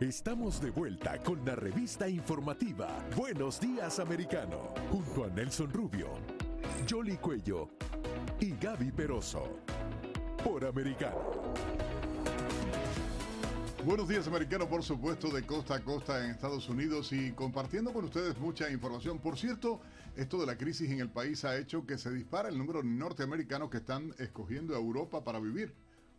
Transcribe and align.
Estamos 0.00 0.60
de 0.60 0.68
vuelta 0.70 1.18
con 1.22 1.42
la 1.46 1.56
revista 1.56 2.06
informativa 2.06 3.02
Buenos 3.16 3.58
Días 3.58 3.98
Americano, 3.98 4.74
junto 4.90 5.24
a 5.24 5.28
Nelson 5.28 5.72
Rubio, 5.72 6.08
Jolly 6.86 7.16
Cuello 7.16 7.70
y 8.38 8.50
Gaby 8.56 8.92
Peroso, 8.92 9.60
por 10.44 10.66
Americano. 10.66 11.54
Buenos 13.86 14.06
días, 14.06 14.28
americano, 14.28 14.68
por 14.68 14.82
supuesto, 14.82 15.30
de 15.30 15.46
costa 15.46 15.76
a 15.76 15.80
costa 15.80 16.22
en 16.22 16.32
Estados 16.32 16.68
Unidos 16.68 17.10
y 17.14 17.32
compartiendo 17.32 17.94
con 17.94 18.04
ustedes 18.04 18.36
mucha 18.36 18.68
información. 18.70 19.18
Por 19.18 19.38
cierto, 19.38 19.80
esto 20.14 20.38
de 20.38 20.44
la 20.44 20.58
crisis 20.58 20.90
en 20.90 21.00
el 21.00 21.08
país 21.08 21.42
ha 21.46 21.56
hecho 21.56 21.86
que 21.86 21.96
se 21.96 22.12
dispara 22.12 22.50
el 22.50 22.58
número 22.58 22.82
de 22.82 22.88
norteamericanos 22.88 23.70
que 23.70 23.78
están 23.78 24.14
escogiendo 24.18 24.74
Europa 24.74 25.24
para 25.24 25.40
vivir. 25.40 25.72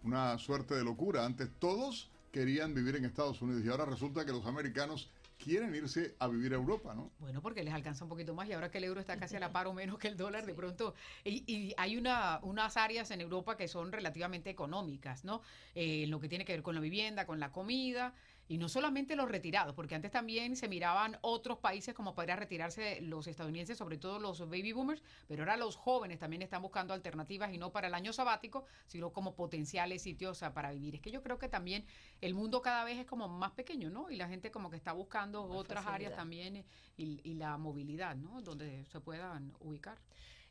Una 0.03 0.35
suerte 0.39 0.73
de 0.73 0.83
locura. 0.83 1.25
Antes 1.25 1.51
todos 1.59 2.09
querían 2.37 2.75
vivir 2.75 2.95
en 2.95 3.05
Estados 3.05 3.41
Unidos 3.41 3.63
y 3.65 3.69
ahora 3.69 3.85
resulta 3.85 4.23
que 4.23 4.31
los 4.31 4.45
americanos 4.45 5.09
quieren 5.43 5.73
irse 5.73 6.13
a 6.19 6.27
vivir 6.27 6.53
a 6.53 6.57
Europa, 6.57 6.93
¿no? 6.93 7.09
Bueno, 7.17 7.41
porque 7.41 7.63
les 7.63 7.73
alcanza 7.73 8.03
un 8.05 8.09
poquito 8.09 8.35
más 8.35 8.47
y 8.47 8.53
ahora 8.53 8.69
que 8.69 8.77
el 8.77 8.83
euro 8.83 8.99
está 8.99 9.17
casi 9.17 9.35
a 9.37 9.39
la 9.39 9.51
par 9.51 9.65
o 9.65 9.73
menos 9.73 9.97
que 9.97 10.07
el 10.07 10.17
dólar, 10.17 10.45
de 10.45 10.53
pronto, 10.53 10.93
y, 11.25 11.73
hay 11.77 11.97
una, 11.97 12.39
unas 12.43 12.77
áreas 12.77 13.09
en 13.09 13.21
Europa 13.21 13.57
que 13.57 13.67
son 13.67 13.91
relativamente 13.91 14.51
económicas, 14.51 15.25
¿no? 15.25 15.41
Eh, 15.73 16.03
en 16.03 16.11
lo 16.11 16.19
que 16.19 16.29
tiene 16.29 16.45
que 16.45 16.53
ver 16.53 16.61
con 16.61 16.75
la 16.75 16.81
vivienda, 16.81 17.25
con 17.25 17.39
la 17.39 17.51
comida, 17.51 18.13
y 18.47 18.57
no 18.57 18.69
solamente 18.69 19.15
los 19.15 19.29
retirados, 19.29 19.75
porque 19.75 19.95
antes 19.95 20.11
también 20.11 20.55
se 20.55 20.67
miraban 20.67 21.17
otros 21.21 21.57
países 21.57 21.93
como 21.93 22.15
podría 22.15 22.35
retirarse 22.35 23.01
los 23.01 23.27
estadounidenses, 23.27 23.77
sobre 23.77 23.97
todo 23.97 24.19
los 24.19 24.39
baby 24.39 24.71
boomers, 24.71 25.03
pero 25.27 25.43
ahora 25.43 25.57
los 25.57 25.75
jóvenes 25.75 26.19
también 26.19 26.41
están 26.41 26.61
buscando 26.61 26.93
alternativas 26.93 27.53
y 27.53 27.57
no 27.57 27.71
para 27.71 27.87
el 27.87 27.93
año 27.93 28.13
sabático, 28.13 28.65
sino 28.85 29.11
como 29.11 29.35
potenciales 29.35 30.01
sitios 30.01 30.39
para 30.53 30.71
vivir. 30.71 30.95
Es 30.95 31.01
que 31.01 31.11
yo 31.11 31.21
creo 31.21 31.37
que 31.37 31.49
también 31.49 31.85
el 32.21 32.33
mundo 32.33 32.61
cada 32.61 32.83
vez 32.83 32.97
es 32.97 33.05
como 33.05 33.27
más 33.27 33.51
pequeño, 33.51 33.89
¿no? 33.89 34.09
Y 34.09 34.15
la 34.15 34.27
gente 34.27 34.51
como 34.51 34.69
que 34.69 34.77
está 34.77 34.93
buscando 34.93 35.43
otras 35.43 35.85
áreas 35.85 36.15
también 36.15 36.65
y, 36.95 37.19
y 37.23 37.33
la 37.33 37.57
movilidad, 37.57 38.15
¿no? 38.15 38.41
Donde 38.41 38.85
se 38.85 38.99
puedan 39.01 39.53
ubicar. 39.59 39.97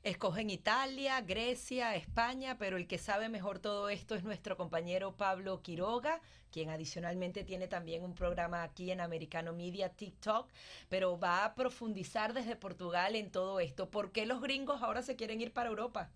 Escogen 0.06 0.50
Italia, 0.50 1.20
Grecia, 1.20 1.96
España, 1.96 2.58
pero 2.58 2.76
el 2.76 2.86
que 2.86 2.96
sabe 2.96 3.28
mejor 3.28 3.58
todo 3.58 3.88
esto 3.88 4.14
es 4.14 4.22
nuestro 4.22 4.56
compañero 4.56 5.16
Pablo 5.16 5.62
Quiroga, 5.62 6.20
quien 6.52 6.70
adicionalmente 6.70 7.42
tiene 7.42 7.66
también 7.66 8.04
un 8.04 8.14
programa 8.14 8.62
aquí 8.62 8.92
en 8.92 9.00
Americano 9.00 9.52
Media 9.52 9.88
TikTok, 9.88 10.48
pero 10.88 11.18
va 11.18 11.44
a 11.44 11.56
profundizar 11.56 12.34
desde 12.34 12.54
Portugal 12.54 13.16
en 13.16 13.32
todo 13.32 13.58
esto. 13.58 13.90
¿Por 13.90 14.12
qué 14.12 14.26
los 14.26 14.40
gringos 14.40 14.80
ahora 14.80 15.02
se 15.02 15.16
quieren 15.16 15.40
ir 15.40 15.52
para 15.52 15.70
Europa? 15.70 16.08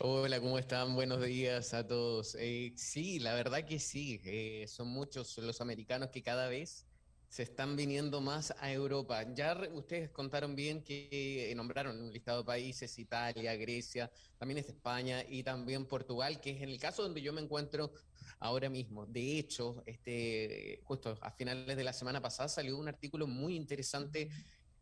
Hola, 0.00 0.40
¿cómo 0.40 0.58
están? 0.58 0.96
Buenos 0.96 1.24
días 1.24 1.74
a 1.74 1.86
todos. 1.86 2.34
Eh, 2.40 2.72
sí, 2.74 3.20
la 3.20 3.34
verdad 3.34 3.64
que 3.66 3.78
sí, 3.78 4.20
eh, 4.24 4.64
son 4.66 4.88
muchos 4.88 5.38
los 5.38 5.60
americanos 5.60 6.10
que 6.10 6.24
cada 6.24 6.48
vez 6.48 6.87
se 7.28 7.42
están 7.42 7.76
viniendo 7.76 8.20
más 8.20 8.54
a 8.58 8.72
Europa. 8.72 9.22
Ya 9.34 9.54
ustedes 9.74 10.10
contaron 10.10 10.56
bien 10.56 10.82
que 10.82 11.50
eh, 11.50 11.54
nombraron 11.54 12.00
un 12.00 12.10
listado 12.10 12.38
de 12.38 12.44
países, 12.44 12.98
Italia, 12.98 13.54
Grecia, 13.54 14.10
también 14.38 14.58
es 14.58 14.68
España 14.68 15.22
y 15.28 15.42
también 15.42 15.84
Portugal, 15.86 16.40
que 16.40 16.50
es 16.50 16.62
en 16.62 16.70
el 16.70 16.78
caso 16.78 17.02
donde 17.02 17.20
yo 17.20 17.32
me 17.32 17.42
encuentro 17.42 17.92
ahora 18.40 18.70
mismo. 18.70 19.04
De 19.04 19.38
hecho, 19.38 19.82
este, 19.84 20.80
justo 20.84 21.18
a 21.20 21.30
finales 21.30 21.76
de 21.76 21.84
la 21.84 21.92
semana 21.92 22.22
pasada 22.22 22.48
salió 22.48 22.78
un 22.78 22.88
artículo 22.88 23.26
muy 23.26 23.56
interesante 23.56 24.30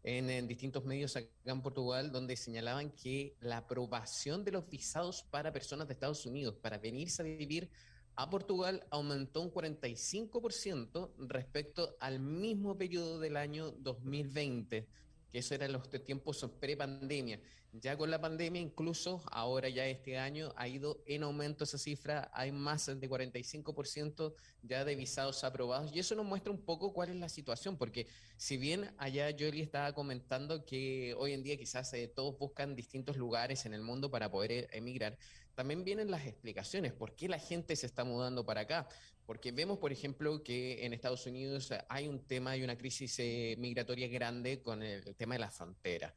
en, 0.05 0.31
en, 0.31 0.47
distintos 0.47 0.85
medios 0.85 1.17
acá 1.17 1.29
en 1.47 1.63
Portugal, 1.63 2.13
donde 2.13 2.37
señalaban 2.37 2.93
que 2.93 3.35
la 3.41 3.57
aprobación 3.59 4.45
de 4.45 4.53
los 4.53 4.69
visados 4.69 5.25
para 5.25 5.53
personas 5.53 5.89
de 5.89 5.95
Estados 5.95 6.25
Unidos 6.27 6.55
para 6.63 6.79
venirse 6.79 7.23
a 7.23 7.25
vivir 7.25 7.69
a 8.17 8.31
Portugal 8.31 8.87
aumentó 8.91 9.43
un 9.43 9.53
45% 9.53 11.11
respecto 11.19 11.97
al 12.01 12.19
mismo 12.19 12.77
periodo 12.77 13.21
del 13.21 13.37
año 13.37 13.71
2020, 13.71 14.87
que 15.31 15.39
eso 15.39 15.55
eran 15.55 15.73
los 15.73 15.89
tiempos 16.05 16.45
pre-pandemia. 16.59 17.41
Ya 17.81 17.97
con 17.97 18.11
la 18.11 18.21
pandemia, 18.21 18.61
incluso 18.61 19.23
ahora 19.31 19.69
ya 19.69 19.87
este 19.87 20.19
año 20.19 20.53
ha 20.57 20.67
ido 20.67 21.03
en 21.05 21.25
aumento 21.25 21.65
esa 21.65 21.77
cifra, 21.79 22.31
hay 22.33 22.51
más 22.51 22.87
de 22.87 23.11
45% 23.11 24.35
ya 24.63 24.85
de 24.85 24.95
visados 24.95 25.45
aprobados. 25.45 25.93
Y 25.95 25.99
eso 25.99 26.15
nos 26.15 26.25
muestra 26.25 26.53
un 26.53 26.61
poco 26.61 26.93
cuál 26.93 27.11
es 27.11 27.17
la 27.17 27.29
situación, 27.29 27.77
porque 27.77 28.07
si 28.37 28.57
bien 28.57 28.95
allá 28.99 29.35
Jolie 29.39 29.63
estaba 29.63 29.93
comentando 29.93 30.65
que 30.65 31.15
hoy 31.19 31.33
en 31.33 31.43
día 31.43 31.57
quizás 31.57 31.93
eh, 31.93 32.09
todos 32.09 32.39
buscan 32.39 32.75
distintos 32.75 33.17
lugares 33.17 33.67
en 33.67 33.75
el 33.75 33.83
mundo 33.83 34.11
para 34.11 34.31
poder 34.31 34.53
eh, 34.53 34.69
emigrar, 34.73 35.19
también 35.55 35.85
vienen 35.85 36.11
las 36.11 36.27
explicaciones, 36.27 36.93
por 36.93 37.15
qué 37.15 37.29
la 37.29 37.39
gente 37.39 37.77
se 37.77 37.87
está 37.87 38.05
mudando 38.05 38.47
para 38.47 38.63
acá. 38.63 38.89
Porque 39.27 39.51
vemos, 39.51 39.79
por 39.79 39.91
ejemplo, 39.91 40.45
que 40.45 40.87
en 40.87 40.93
Estados 40.93 41.27
Unidos 41.27 41.73
hay 41.89 42.07
un 42.07 42.21
tema, 42.21 42.57
y 42.57 42.63
una 42.63 42.79
crisis 42.79 43.19
eh, 43.19 43.57
migratoria 43.59 44.07
grande 44.07 44.63
con 44.63 44.83
el 44.83 45.17
tema 45.17 45.35
de 45.35 45.41
la 45.41 45.51
frontera 45.51 46.15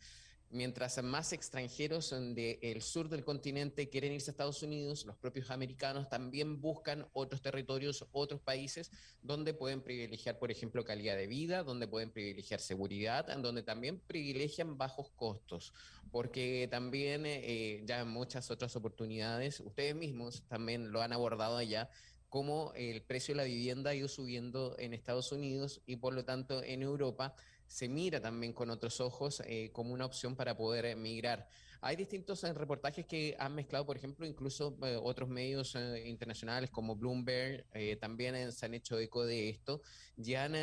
mientras 0.51 1.01
más 1.03 1.31
extranjeros 1.33 2.09
del 2.09 2.81
sur 2.81 3.07
del 3.09 3.23
continente 3.23 3.89
quieren 3.89 4.13
irse 4.13 4.31
a 4.31 4.33
Estados 4.33 4.63
Unidos, 4.63 5.05
los 5.05 5.15
propios 5.15 5.51
americanos 5.51 6.09
también 6.09 6.59
buscan 6.59 7.07
otros 7.13 7.41
territorios, 7.41 8.05
otros 8.11 8.41
países 8.41 8.91
donde 9.21 9.53
pueden 9.53 9.81
privilegiar, 9.81 10.39
por 10.39 10.51
ejemplo, 10.51 10.83
calidad 10.83 11.15
de 11.15 11.27
vida, 11.27 11.63
donde 11.63 11.87
pueden 11.87 12.11
privilegiar 12.11 12.59
seguridad, 12.59 13.25
donde 13.37 13.63
también 13.63 13.99
privilegian 13.99 14.77
bajos 14.77 15.09
costos, 15.15 15.73
porque 16.11 16.67
también 16.71 17.23
eh, 17.25 17.83
ya 17.85 18.03
muchas 18.05 18.49
otras 18.49 18.75
oportunidades, 18.75 19.59
ustedes 19.59 19.95
mismos 19.95 20.43
también 20.47 20.91
lo 20.91 21.01
han 21.01 21.13
abordado 21.13 21.57
allá, 21.57 21.89
como 22.29 22.71
el 22.75 23.01
precio 23.01 23.33
de 23.33 23.37
la 23.37 23.43
vivienda 23.43 23.89
ha 23.89 23.95
ido 23.95 24.07
subiendo 24.07 24.75
en 24.77 24.93
Estados 24.93 25.31
Unidos 25.31 25.81
y 25.85 25.95
por 25.95 26.13
lo 26.13 26.25
tanto 26.25 26.63
en 26.63 26.83
Europa 26.83 27.35
se 27.69 27.87
mira 27.87 28.19
también 28.19 28.51
con 28.51 28.71
otros 28.71 28.99
ojos 28.99 29.43
eh, 29.45 29.69
como 29.71 29.93
una 29.93 30.05
opción 30.05 30.35
para 30.35 30.57
poder 30.57 30.85
emigrar. 30.85 31.47
Hay 31.81 31.95
distintos 31.95 32.43
eh, 32.43 32.51
reportajes 32.51 33.05
que 33.05 33.35
han 33.39 33.53
mezclado, 33.53 33.85
por 33.85 33.95
ejemplo, 33.95 34.25
incluso 34.25 34.75
eh, 34.83 34.99
otros 35.01 35.29
medios 35.29 35.75
internacionales 36.03 36.71
como 36.71 36.95
Bloomberg 36.95 37.65
también 37.99 38.51
se 38.51 38.65
han 38.65 38.73
hecho 38.73 38.99
eco 38.99 39.23
de 39.23 39.49
esto, 39.49 39.81
ya 40.17 40.45
han 40.45 40.53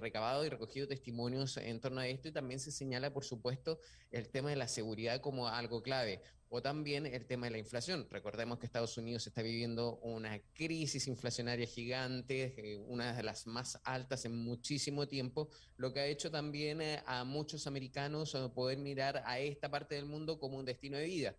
recabado 0.00 0.44
y 0.46 0.48
recogido 0.48 0.88
testimonios 0.88 1.58
en 1.58 1.78
torno 1.78 2.00
a 2.00 2.08
esto 2.08 2.28
y 2.28 2.32
también 2.32 2.58
se 2.58 2.72
señala, 2.72 3.12
por 3.12 3.24
supuesto, 3.24 3.78
el 4.10 4.30
tema 4.30 4.48
de 4.48 4.56
la 4.56 4.66
seguridad 4.66 5.20
como 5.20 5.46
algo 5.46 5.82
clave 5.82 6.22
o 6.48 6.62
también 6.62 7.06
el 7.06 7.26
tema 7.26 7.46
de 7.46 7.52
la 7.52 7.58
inflación. 7.58 8.06
Recordemos 8.10 8.58
que 8.58 8.66
Estados 8.66 8.96
Unidos 8.96 9.26
está 9.26 9.42
viviendo 9.42 9.96
una 10.02 10.38
crisis 10.54 11.06
inflacionaria 11.08 11.66
gigante, 11.66 12.54
eh, 12.56 12.76
una 12.76 13.12
de 13.12 13.22
las 13.22 13.46
más 13.46 13.80
altas 13.84 14.24
en 14.24 14.36
muchísimo 14.36 15.08
tiempo, 15.08 15.48
lo 15.76 15.92
que 15.92 16.00
ha 16.00 16.06
hecho 16.06 16.30
también 16.30 16.80
eh, 16.80 17.02
a 17.06 17.24
muchos 17.24 17.66
americanos 17.66 18.34
eh, 18.34 18.48
poder 18.54 18.78
mirar 18.78 19.22
a 19.26 19.40
esta 19.40 19.70
parte 19.70 19.96
del 19.96 20.06
mundo 20.06 20.38
como 20.38 20.58
un 20.58 20.64
destino 20.64 20.96
de 20.96 21.06
vida. 21.06 21.36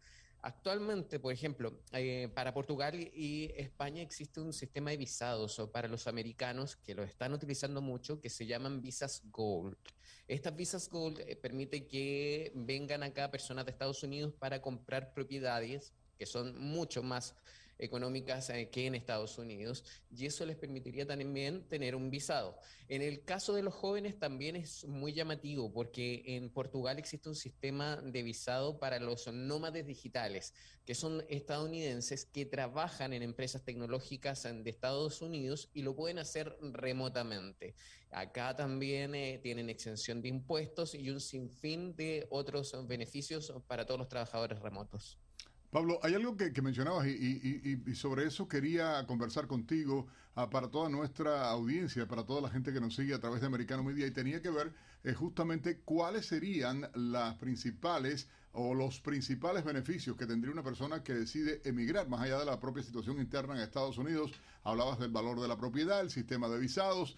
Actualmente, 0.48 1.20
por 1.20 1.34
ejemplo, 1.34 1.78
para 2.34 2.54
Portugal 2.54 2.96
y 2.96 3.52
España 3.58 4.02
existe 4.02 4.40
un 4.40 4.54
sistema 4.54 4.92
de 4.92 4.96
visados 4.96 5.62
para 5.74 5.90
los 5.90 6.08
americanos 6.08 6.78
que 6.78 6.96
lo 6.96 7.04
están 7.04 7.34
utilizando 7.34 7.82
mucho, 7.82 8.22
que 8.22 8.30
se 8.30 8.46
llaman 8.46 8.82
visas 8.82 9.24
Gold. 9.30 9.76
Estas 10.26 10.56
visas 10.56 10.90
Gold 10.90 11.20
eh, 11.20 11.36
permiten 11.36 11.86
que 11.86 12.54
vengan 12.56 13.04
acá 13.04 13.30
personas 13.30 13.66
de 13.66 13.72
Estados 13.72 14.02
Unidos 14.04 14.34
para 14.40 14.62
comprar 14.62 15.14
propiedades 15.14 15.92
que 16.18 16.26
son 16.26 16.58
mucho 16.58 17.04
más 17.04 17.36
económicas 17.80 18.52
que 18.72 18.86
en 18.86 18.96
Estados 18.96 19.38
Unidos 19.38 19.84
y 20.10 20.26
eso 20.26 20.46
les 20.46 20.56
permitiría 20.56 21.06
también 21.06 21.68
tener 21.68 21.96
un 21.96 22.10
visado. 22.10 22.58
En 22.88 23.02
el 23.02 23.24
caso 23.24 23.54
de 23.54 23.64
los 23.64 23.74
jóvenes 23.74 24.18
también 24.18 24.56
es 24.56 24.86
muy 24.86 25.14
llamativo 25.14 25.72
porque 25.72 26.24
en 26.26 26.50
Portugal 26.50 26.98
existe 26.98 27.30
un 27.30 27.36
sistema 27.36 27.98
de 27.98 28.24
visado 28.24 28.80
para 28.80 29.00
los 29.00 29.28
nómades 29.28 29.86
digitales, 29.86 30.54
que 30.86 30.96
son 30.96 31.24
estadounidenses 31.30 32.26
que 32.26 32.46
trabajan 32.46 33.14
en 33.14 33.24
empresas 33.24 33.64
tecnológicas 33.64 34.44
de 34.44 34.70
Estados 34.70 35.22
Unidos 35.22 35.70
y 35.74 35.82
lo 35.82 35.96
pueden 35.96 36.20
hacer 36.20 36.58
remotamente. 36.62 37.76
Acá 38.12 38.56
también 38.56 39.14
eh, 39.16 39.40
tienen 39.44 39.70
exención 39.70 40.22
de 40.22 40.30
impuestos 40.30 40.96
y 40.96 41.10
un 41.10 41.20
sinfín 41.20 41.96
de 41.96 42.26
otros 42.30 42.74
beneficios 42.88 43.54
para 43.68 43.86
todos 43.86 44.00
los 44.00 44.08
trabajadores 44.08 44.60
remotos. 44.60 45.20
Pablo, 45.70 46.00
hay 46.02 46.14
algo 46.14 46.38
que, 46.38 46.62
mencionabas 46.62 47.08
y, 47.08 47.94
sobre 47.94 48.26
eso 48.26 48.48
quería 48.48 49.06
conversar 49.06 49.48
contigo 49.48 50.08
ah, 50.36 50.50
para 50.50 50.70
toda 50.70 50.90
nuestra 50.90 51.50
audiencia, 51.50 52.08
para 52.08 52.24
toda 52.24 52.42
la 52.42 52.50
gente 52.50 52.72
que 52.72 52.80
nos 52.80 52.96
sigue 52.96 53.14
a 53.14 53.20
través 53.20 53.42
de 53.42 53.48
Americano 53.48 53.84
Media 53.84 54.08
y 54.08 54.12
tenía 54.12 54.42
que 54.42 54.50
ver 54.50 54.74
eh, 55.04 55.14
justamente 55.14 55.80
cuáles 55.82 56.26
serían 56.26 56.90
las 56.96 57.36
principales 57.36 58.30
o 58.54 58.74
los 58.74 59.02
principales 59.02 59.66
beneficios 59.66 60.16
que 60.16 60.26
tendría 60.26 60.54
una 60.54 60.64
persona 60.64 61.04
que 61.04 61.14
decide 61.14 61.62
emigrar 61.66 62.08
más 62.08 62.22
allá 62.22 62.40
de 62.40 62.46
la 62.46 62.60
propia 62.60 62.82
situación 62.82 63.20
interna 63.20 63.54
en 63.56 63.62
Estados 63.62 63.98
Unidos. 63.98 64.32
Hablabas 64.64 65.00
del 65.00 65.12
valor 65.12 65.40
de 65.42 65.50
la 65.50 65.58
propiedad, 65.58 66.00
el 66.00 66.10
sistema 66.10 66.48
de 66.48 66.60
visados, 66.60 67.18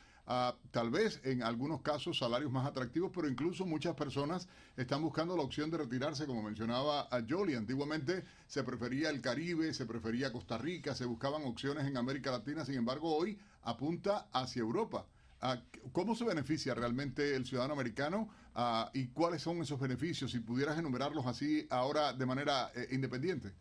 tal 0.70 0.92
vez 0.92 1.20
en 1.24 1.42
algunos 1.42 1.82
casos 1.82 2.20
salarios 2.20 2.52
más 2.52 2.68
atractivos, 2.68 3.12
pero 3.14 3.28
incluso 3.28 3.66
muchas 3.66 3.96
personas 3.96 4.48
están 4.78 5.02
buscando 5.02 5.36
la 5.36 5.42
opción 5.42 5.72
de 5.72 5.80
retirarse, 5.80 6.28
como 6.28 6.44
mencionaba 6.44 7.08
a 7.10 7.24
Jolie. 7.28 7.58
Antiguamente 7.58 8.24
se 8.46 8.64
prefería 8.64 9.10
el 9.10 9.22
Caribe, 9.22 9.74
se 9.74 9.88
prefería 9.88 10.32
Costa 10.32 10.60
Rica, 10.60 10.94
se 10.94 11.06
buscaban 11.06 11.44
opciones 11.46 11.88
en 11.88 11.98
América 11.98 12.30
Latina, 12.30 12.64
sin 12.64 12.76
embargo 12.76 13.16
hoy 13.16 13.40
apunta 13.64 14.28
hacia 14.32 14.60
Europa. 14.60 15.08
¿Cómo 15.94 16.14
se 16.14 16.26
beneficia 16.26 16.76
realmente 16.76 17.36
el 17.36 17.46
ciudadano 17.48 17.74
americano 17.74 18.30
y 18.94 19.08
cuáles 19.08 19.42
son 19.42 19.62
esos 19.62 19.80
beneficios? 19.80 20.32
Si 20.32 20.40
pudieras 20.42 20.78
enumerarlos 20.78 21.26
así 21.26 21.66
ahora 21.72 22.14
de 22.14 22.26
manera 22.28 22.72
eh, 22.76 22.90
independiente. 22.92 23.52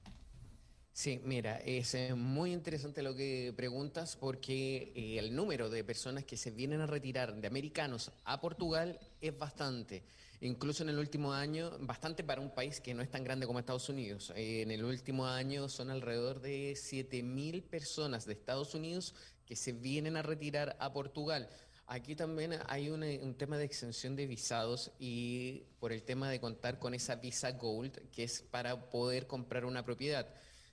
Sí, 0.98 1.20
mira, 1.22 1.58
es 1.58 1.94
eh, 1.94 2.12
muy 2.12 2.52
interesante 2.52 3.04
lo 3.04 3.14
que 3.14 3.54
preguntas 3.56 4.16
porque 4.16 4.92
eh, 4.96 5.20
el 5.20 5.32
número 5.32 5.70
de 5.70 5.84
personas 5.84 6.24
que 6.24 6.36
se 6.36 6.50
vienen 6.50 6.80
a 6.80 6.88
retirar 6.88 7.36
de 7.36 7.46
americanos 7.46 8.10
a 8.24 8.40
Portugal 8.40 8.98
es 9.20 9.38
bastante. 9.38 10.02
Incluso 10.40 10.82
en 10.82 10.88
el 10.88 10.98
último 10.98 11.32
año, 11.32 11.70
bastante 11.78 12.24
para 12.24 12.40
un 12.40 12.52
país 12.52 12.80
que 12.80 12.94
no 12.94 13.02
es 13.02 13.12
tan 13.12 13.22
grande 13.22 13.46
como 13.46 13.60
Estados 13.60 13.88
Unidos. 13.88 14.32
Eh, 14.34 14.62
en 14.62 14.72
el 14.72 14.84
último 14.84 15.24
año 15.24 15.68
son 15.68 15.90
alrededor 15.90 16.40
de 16.40 16.72
7.000 16.72 17.62
personas 17.62 18.26
de 18.26 18.32
Estados 18.32 18.74
Unidos 18.74 19.14
que 19.46 19.54
se 19.54 19.70
vienen 19.70 20.16
a 20.16 20.22
retirar 20.22 20.76
a 20.80 20.92
Portugal. 20.92 21.48
Aquí 21.86 22.16
también 22.16 22.54
hay 22.66 22.90
un, 22.90 23.34
tema 23.36 23.56
de 23.56 23.66
extensión 23.66 24.16
de 24.16 24.26
visados 24.26 24.90
y 24.98 25.62
por 25.78 25.92
el 25.92 26.02
tema 26.02 26.28
de 26.28 26.40
contar 26.40 26.80
con 26.80 26.92
esa 26.92 27.14
visa 27.14 27.52
Gold, 27.52 28.10
que 28.10 28.24
es 28.24 28.42
para 28.42 28.90
poder 28.90 29.28
comprar 29.28 29.64
una 29.64 29.84
propiedad 29.84 30.26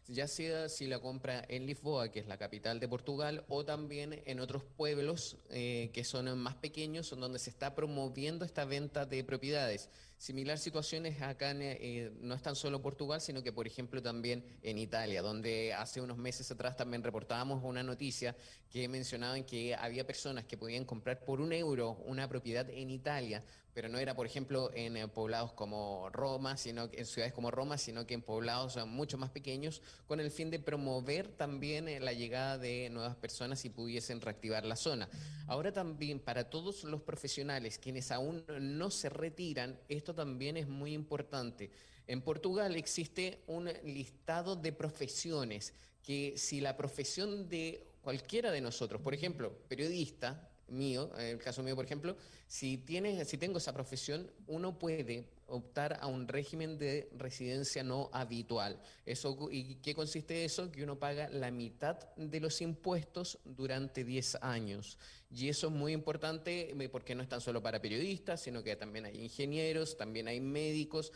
ya 0.08 0.28
sea 0.28 0.70
si 0.70 0.88
la 0.88 1.00
compra 1.00 1.44
en 1.48 1.66
Lisboa, 1.66 2.12
que 2.12 2.20
es 2.20 2.28
la 2.28 2.38
capital 2.38 2.80
de 2.80 2.88
Portugal, 2.88 3.44
o 3.48 3.66
también 3.66 4.22
en 4.26 4.40
otros 4.40 4.64
pueblos 4.64 5.38
eh, 5.50 5.90
que 5.94 6.04
son 6.04 6.38
más 6.38 6.56
pequeños, 6.56 7.10
donde 7.10 7.40
se 7.40 7.50
está 7.50 7.76
promoviendo 7.76 8.46
esta 8.46 8.66
venta 8.66 9.06
de 9.06 9.24
propiedades. 9.24 9.90
Similar 10.18 10.58
situaciones 10.58 11.22
acá 11.22 11.52
eh, 11.52 12.12
no 12.22 12.36
es 12.36 12.42
tan 12.42 12.56
solo 12.56 12.82
Portugal, 12.82 13.20
sino 13.20 13.44
que 13.44 13.52
por 13.52 13.68
ejemplo 13.68 14.02
también 14.02 14.44
en 14.64 14.78
Italia, 14.78 15.22
donde 15.22 15.74
hace 15.74 16.00
unos 16.00 16.18
meses 16.18 16.50
atrás 16.52 16.78
también 16.78 17.04
reportábamos 17.04 17.62
una 17.64 17.84
noticia 17.84 18.36
que 18.70 18.88
mencionaban 18.88 19.44
que 19.44 19.76
había 19.76 20.06
personas 20.06 20.46
que 20.46 20.58
podían 20.58 20.86
comprar 20.86 21.24
por 21.24 21.42
un 21.42 21.54
euro 21.54 21.92
una 22.06 22.28
propiedad 22.28 22.70
en 22.70 22.90
Italia, 22.92 23.44
pero 23.74 23.90
no 23.90 24.00
era 24.00 24.16
por 24.16 24.26
ejemplo 24.26 24.72
en 24.74 24.96
eh, 24.96 25.08
poblados 25.08 25.52
como 25.52 26.10
Roma, 26.10 26.56
sino 26.56 26.90
en 26.92 27.06
ciudades 27.06 27.34
como 27.34 27.52
Roma, 27.52 27.78
sino 27.78 28.08
que 28.08 28.14
en 28.14 28.22
poblados 28.22 28.78
mucho 28.88 29.18
más 29.18 29.30
pequeños, 29.30 29.82
con 30.08 30.22
el 30.22 30.32
fin 30.32 30.50
de 30.50 30.60
promover 30.60 31.28
también 31.28 31.90
eh, 31.90 32.00
la 32.00 32.14
llegada 32.14 32.58
de 32.58 32.90
nuevas 32.90 33.18
personas 33.18 33.64
y 33.66 33.70
pudiesen 33.70 34.22
reactivar 34.22 34.66
la 34.66 34.78
zona. 34.78 35.10
Ahora 35.48 35.74
también 35.74 36.20
para 36.20 36.50
todos 36.50 36.86
los 36.86 37.02
profesionales 37.02 37.78
quienes 37.78 38.12
aún 38.12 38.46
no 38.60 38.90
se 38.92 39.10
retiran, 39.10 39.78
esto 40.06 40.14
también 40.14 40.56
es 40.56 40.68
muy 40.68 40.94
importante. 40.94 41.72
En 42.06 42.22
Portugal 42.22 42.76
existe 42.76 43.42
un 43.48 43.68
listado 43.84 44.56
de 44.56 44.72
profesiones 44.72 45.74
que 46.04 46.38
si 46.38 46.62
la 46.62 46.78
profesión 46.78 47.50
de 47.50 47.88
cualquiera 48.04 48.52
de 48.52 48.62
nosotros, 48.62 49.02
por 49.02 49.16
ejemplo, 49.16 49.52
periodista, 49.68 50.48
mío, 50.68 51.12
en 51.18 51.26
el 51.26 51.38
caso 51.38 51.64
mío, 51.64 51.76
por 51.76 51.86
ejemplo, 51.86 52.16
si, 52.48 52.78
tiene, 52.78 53.26
si 53.26 53.38
tengo 53.38 53.58
esa 53.58 53.74
profesión, 53.74 54.32
uno 54.48 54.78
puede 54.78 55.30
optar 55.48 55.98
a 56.02 56.08
un 56.08 56.28
régimen 56.28 56.78
de 56.78 57.10
residencia 57.18 57.84
no 57.84 58.10
habitual. 58.14 58.82
Eso, 59.06 59.50
¿Y 59.52 59.76
qué 59.76 59.94
consiste 59.94 60.46
eso? 60.46 60.72
Que 60.72 60.84
uno 60.84 60.98
paga 60.98 61.30
la 61.30 61.52
mitad 61.52 61.98
de 62.16 62.40
los 62.40 62.62
impuestos 62.62 63.40
durante 63.46 64.04
10 64.04 64.40
años. 64.42 64.98
Y 65.30 65.50
eso 65.50 65.68
es 65.68 65.74
muy 65.74 65.94
importante 65.94 66.72
eh, 66.72 66.90
porque 66.90 67.16
no 67.16 67.24
es 67.24 67.30
tan 67.30 67.42
solo 67.42 67.62
para 67.62 67.82
periodistas, 67.82 68.42
sino 68.42 68.64
que 68.64 68.76
también 68.76 69.06
hay 69.06 69.22
ingenieros, 69.22 69.98
también 69.98 70.28
hay 70.28 70.40
médicos, 70.40 71.12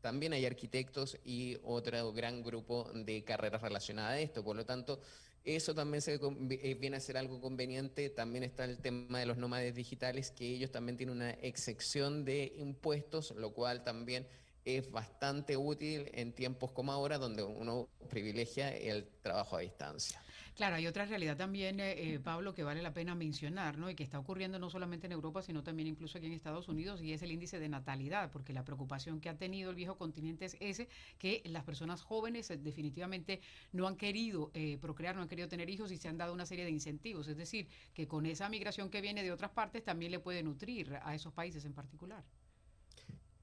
también 0.00 0.32
hay 0.32 0.46
arquitectos 0.46 1.18
y 1.24 1.58
otro 1.64 2.12
gran 2.12 2.42
grupo 2.42 2.90
de 2.94 3.24
carreras 3.24 3.62
relacionadas 3.62 4.12
a 4.12 4.20
esto. 4.20 4.44
Por 4.44 4.56
lo 4.56 4.64
tanto, 4.64 5.00
eso 5.46 5.74
también 5.74 6.02
se 6.02 6.14
eh, 6.14 6.74
viene 6.74 6.96
a 6.96 7.00
ser 7.00 7.16
algo 7.16 7.40
conveniente. 7.40 8.10
También 8.10 8.42
está 8.42 8.64
el 8.64 8.78
tema 8.78 9.20
de 9.20 9.26
los 9.26 9.38
nómades 9.38 9.74
digitales, 9.74 10.32
que 10.32 10.44
ellos 10.44 10.72
también 10.72 10.96
tienen 10.96 11.16
una 11.16 11.30
excepción 11.30 12.24
de 12.24 12.52
impuestos, 12.56 13.30
lo 13.30 13.52
cual 13.52 13.84
también 13.84 14.26
es 14.64 14.90
bastante 14.90 15.56
útil 15.56 16.10
en 16.12 16.32
tiempos 16.32 16.72
como 16.72 16.92
ahora, 16.92 17.18
donde 17.18 17.44
uno 17.44 17.88
privilegia 18.10 18.76
el 18.76 19.06
trabajo 19.22 19.56
a 19.56 19.60
distancia. 19.60 20.20
Claro, 20.56 20.76
hay 20.76 20.86
otra 20.86 21.04
realidad 21.04 21.36
también, 21.36 21.80
eh, 21.80 22.14
eh, 22.14 22.18
Pablo, 22.18 22.54
que 22.54 22.64
vale 22.64 22.80
la 22.80 22.94
pena 22.94 23.14
mencionar, 23.14 23.76
¿no? 23.76 23.90
Y 23.90 23.94
que 23.94 24.02
está 24.02 24.18
ocurriendo 24.18 24.58
no 24.58 24.70
solamente 24.70 25.06
en 25.06 25.12
Europa, 25.12 25.42
sino 25.42 25.62
también 25.62 25.86
incluso 25.86 26.16
aquí 26.16 26.26
en 26.28 26.32
Estados 26.32 26.66
Unidos, 26.68 27.02
y 27.02 27.12
es 27.12 27.20
el 27.20 27.30
índice 27.30 27.60
de 27.60 27.68
natalidad, 27.68 28.30
porque 28.32 28.54
la 28.54 28.64
preocupación 28.64 29.20
que 29.20 29.28
ha 29.28 29.36
tenido 29.36 29.68
el 29.68 29.76
viejo 29.76 29.98
continente 29.98 30.46
es 30.46 30.56
ese, 30.60 30.88
que 31.18 31.42
las 31.44 31.62
personas 31.64 32.00
jóvenes 32.02 32.50
eh, 32.50 32.56
definitivamente 32.56 33.42
no 33.72 33.86
han 33.86 33.96
querido 33.96 34.50
procrear, 34.80 35.14
no 35.14 35.20
han 35.22 35.28
querido 35.28 35.48
tener 35.48 35.68
hijos 35.68 35.92
y 35.92 35.98
se 35.98 36.08
han 36.08 36.16
dado 36.16 36.32
una 36.32 36.46
serie 36.46 36.64
de 36.64 36.70
incentivos. 36.70 37.28
Es 37.28 37.36
decir, 37.36 37.68
que 37.92 38.08
con 38.08 38.24
esa 38.24 38.48
migración 38.48 38.88
que 38.88 39.02
viene 39.02 39.22
de 39.22 39.32
otras 39.32 39.50
partes 39.50 39.84
también 39.84 40.10
le 40.10 40.20
puede 40.20 40.42
nutrir 40.42 40.98
a 41.02 41.14
esos 41.14 41.34
países 41.34 41.64
en 41.66 41.74
particular. 41.74 42.24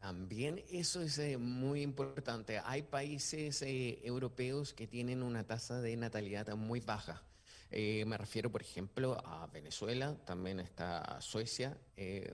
También 0.04 0.62
eso 0.70 1.02
es 1.02 1.18
eh, 1.18 1.38
muy 1.38 1.82
importante. 1.82 2.60
Hay 2.66 2.82
países 2.82 3.62
eh, 3.62 4.02
europeos 4.04 4.74
que 4.74 4.86
tienen 4.86 5.24
una 5.24 5.46
tasa 5.46 5.80
de 5.80 5.96
natalidad 5.96 6.54
muy 6.58 6.82
baja. 6.82 7.24
Eh, 7.72 8.04
me 8.06 8.18
refiero, 8.18 8.52
por 8.52 8.62
ejemplo, 8.62 9.18
a 9.26 9.48
Venezuela, 9.48 10.18
también 10.26 10.60
está 10.60 11.22
Suecia, 11.22 11.78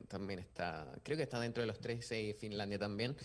también 0.07 0.39
está, 0.39 0.92
creo 1.04 1.16
que 1.16 1.24
está 1.24 1.39
dentro 1.39 1.62
de 1.62 1.68
los 1.68 1.80
tres, 1.80 2.12
Finlandia 2.39 2.80
también, 2.80 3.16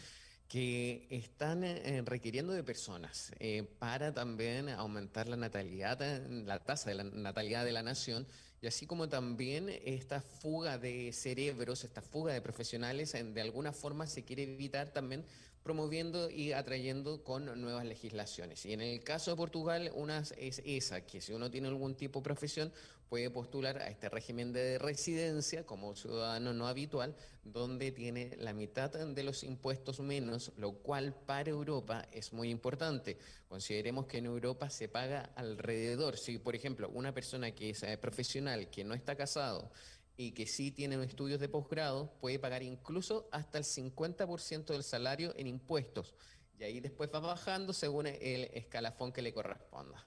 que 0.47 1.07
están 1.09 1.63
requiriendo 2.05 2.53
de 2.53 2.63
personas 2.63 3.33
para 3.79 4.13
también 4.13 4.69
aumentar 4.69 5.27
la 5.27 5.37
natalidad, 5.37 5.99
la 6.29 6.63
tasa 6.63 6.91
de 6.91 6.97
la 6.97 7.05
natalidad 7.05 7.65
de 7.65 7.73
la 7.73 7.83
nación 7.83 8.27
y 8.65 8.67
así 8.67 8.87
como 8.87 9.11
también 9.11 9.69
esta 9.85 10.23
fuga 10.23 10.79
de 10.79 11.13
cerebros, 11.13 11.85
esta 11.85 12.01
fuga 12.01 12.33
de 12.33 12.41
profesionales, 12.41 13.13
de 13.13 13.41
alguna 13.43 13.75
forma 13.75 14.07
se 14.07 14.25
quiere 14.25 14.45
evitar 14.45 14.89
también 14.89 15.23
promoviendo 15.63 16.31
y 16.31 16.53
atrayendo 16.53 17.23
con 17.23 17.61
nuevas 17.61 17.85
legislaciones. 17.85 18.65
Y 18.65 18.73
en 18.73 18.81
el 18.81 19.05
caso 19.05 19.31
de 19.33 19.37
Portugal, 19.37 19.93
una 19.95 20.25
es 20.39 20.63
esa, 20.65 21.03
que 21.03 21.21
si 21.21 21.35
uno 21.35 21.51
tiene 21.51 21.69
algún 21.69 21.95
tipo 21.95 22.21
de 22.21 22.25
profesión, 22.25 22.73
puede 23.15 23.31
postular 23.31 23.79
a 23.79 23.91
este 23.91 24.09
régimen 24.09 24.53
de 24.53 24.77
residencia 24.77 25.65
como 25.65 25.95
ciudadano 25.95 26.53
no 26.53 26.67
habitual, 26.67 27.15
donde 27.45 27.93
tiene 27.93 28.37
la 28.41 28.53
mitad 28.53 28.91
de 28.91 29.23
los 29.23 29.45
impuestos 29.45 30.01
menos, 30.01 30.51
lo 30.57 30.73
cual 30.73 31.15
para 31.15 31.49
Europa 31.49 32.09
es 32.11 32.33
muy 32.33 32.51
importante. 32.51 33.17
Consideremos 33.49 34.07
que 34.07 34.19
en 34.19 34.27
Europa 34.27 34.69
se 34.69 34.89
paga 34.89 35.31
alrededor, 35.37 36.19
si 36.19 36.39
por 36.39 36.57
ejemplo 36.57 36.89
una 36.93 37.15
persona 37.15 37.53
que 37.53 37.71
es 37.71 37.85
eh, 37.85 37.97
profesional, 37.99 38.69
que 38.69 38.83
no 38.83 38.95
está 38.95 39.15
casado, 39.15 39.71
y 40.17 40.33
que 40.33 40.49
sí 40.49 40.73
tienen 40.73 41.01
estudios 41.01 41.39
de 41.39 41.49
posgrado, 41.49 42.11
puede 42.21 42.41
pagar 42.41 42.65
incluso 42.65 43.29
hasta 43.31 43.59
el 43.59 43.65
50% 43.65 44.65
del 44.73 44.83
salario 44.83 45.33
en 45.37 45.47
impuestos. 45.47 46.17
Y 46.59 46.65
ahí 46.65 46.81
después 46.81 47.11
va 47.15 47.21
bajando 47.21 47.73
según 47.73 48.09
el 48.09 48.51
escalafón 48.55 49.13
que 49.13 49.23
le 49.23 49.33
corresponda. 49.33 50.05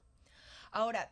Ahora, 0.71 1.11